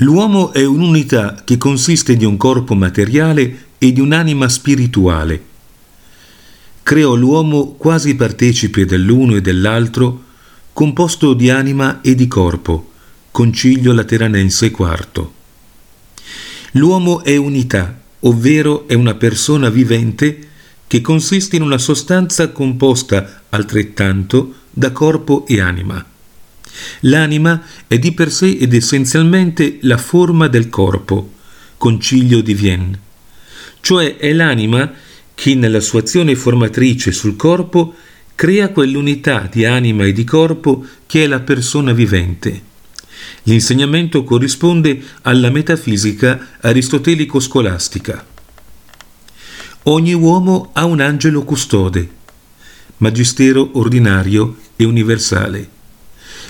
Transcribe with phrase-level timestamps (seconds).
[0.00, 5.42] L'uomo è un'unità che consiste di un corpo materiale e di un'anima spirituale.
[6.82, 10.24] Creò l'uomo quasi partecipe dell'uno e dell'altro,
[10.74, 12.90] composto di anima e di corpo.
[13.30, 15.28] Concilio Lateranense IV.
[16.72, 20.48] L'uomo è unità, ovvero è una persona vivente
[20.86, 26.04] che consiste in una sostanza composta altrettanto da corpo e anima.
[27.00, 31.32] L'anima è di per sé ed essenzialmente la forma del corpo,
[31.76, 32.98] concilio di Vienne,
[33.80, 34.92] cioè è l'anima
[35.34, 37.94] che nella sua azione formatrice sul corpo
[38.34, 42.62] crea quell'unità di anima e di corpo che è la persona vivente.
[43.44, 48.26] L'insegnamento corrisponde alla metafisica aristotelico-scolastica.
[49.84, 52.08] Ogni uomo ha un angelo custode,
[52.98, 55.75] magistero ordinario e universale.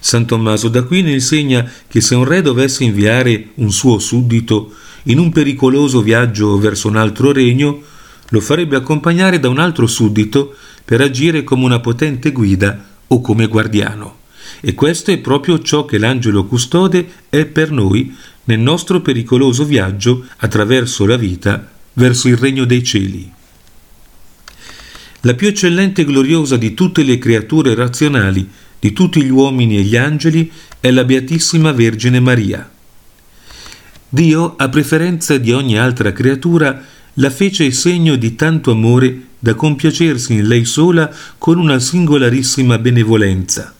[0.00, 5.30] San Tommaso d'Aquino insegna che se un re dovesse inviare un suo suddito in un
[5.30, 7.82] pericoloso viaggio verso un altro regno,
[8.30, 13.46] lo farebbe accompagnare da un altro suddito per agire come una potente guida o come
[13.46, 14.18] guardiano.
[14.60, 20.26] E questo è proprio ciò che l'angelo custode è per noi nel nostro pericoloso viaggio
[20.38, 23.32] attraverso la vita verso il regno dei cieli.
[25.22, 28.48] La più eccellente e gloriosa di tutte le creature razionali
[28.80, 30.50] di tutti gli uomini e gli angeli
[30.80, 32.68] è la Beatissima Vergine Maria.
[34.08, 36.82] Dio, a preferenza di ogni altra creatura,
[37.14, 43.74] la fece segno di tanto amore da compiacersi in lei sola con una singolarissima benevolenza.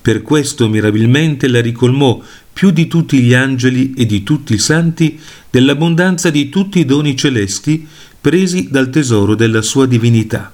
[0.00, 5.18] Per questo mirabilmente la ricolmò più di tutti gli angeli e di tutti i santi
[5.50, 7.86] dell'abbondanza di tutti i doni celesti
[8.20, 10.52] presi dal tesoro della sua divinità.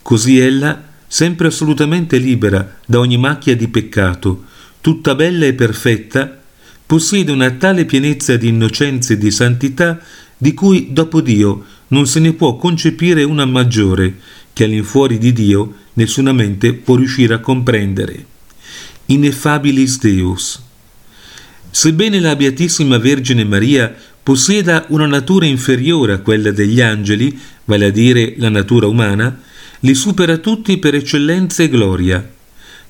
[0.00, 4.44] Così ella sempre assolutamente libera da ogni macchia di peccato,
[4.80, 6.40] tutta bella e perfetta,
[6.86, 10.00] possiede una tale pienezza di innocenza e di santità
[10.38, 14.14] di cui dopo Dio non se ne può concepire una maggiore,
[14.54, 18.24] che all'infuori di Dio nessuna mente può riuscire a comprendere.
[19.04, 20.62] Ineffabilis Deus.
[21.70, 27.90] Sebbene la Beatissima Vergine Maria possieda una natura inferiore a quella degli angeli, vale a
[27.90, 29.50] dire la natura umana,
[29.84, 32.30] li supera tutti per eccellenza e gloria.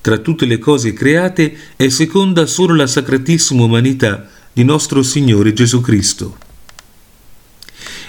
[0.01, 5.81] Tra tutte le cose create è seconda solo la sacratissima umanità di nostro Signore Gesù
[5.81, 6.37] Cristo.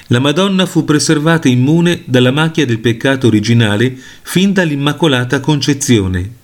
[0.07, 6.41] La Madonna fu preservata immune dalla macchia del peccato originale fin dall'Immacolata Concezione.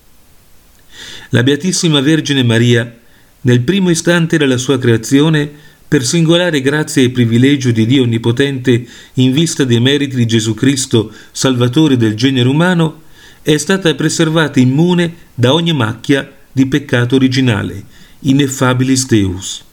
[1.29, 2.97] La Beatissima Vergine Maria,
[3.41, 5.51] nel primo istante della sua creazione,
[5.89, 8.85] per singolare grazia e privilegio di Dio Onnipotente
[9.15, 13.01] in vista dei meriti di Gesù Cristo, Salvatore del genere umano,
[13.41, 17.83] è stata preservata immune da ogni macchia di peccato originale,
[18.19, 19.63] ineffabilis Deus.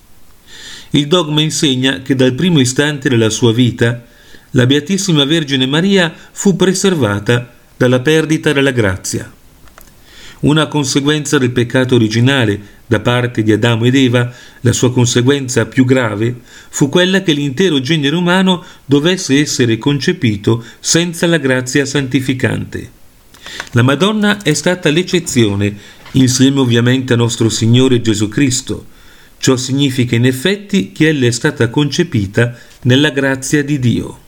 [0.92, 4.06] Il dogma insegna che dal primo istante della sua vita
[4.52, 9.30] la Beatissima Vergine Maria fu preservata dalla perdita della grazia.
[10.40, 15.84] Una conseguenza del peccato originale da parte di Adamo ed Eva, la sua conseguenza più
[15.84, 16.34] grave
[16.68, 22.90] fu quella che l'intero genere umano dovesse essere concepito senza la grazia santificante.
[23.72, 25.76] La Madonna è stata l'eccezione,
[26.12, 28.86] insieme ovviamente a nostro Signore Gesù Cristo.
[29.38, 34.24] Ciò significa in effetti che ella è stata concepita nella grazia di Dio.